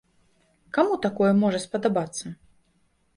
Каму 0.77 0.95
такое 1.05 1.27
можа 1.41 1.59
спадабацца? 1.65 2.25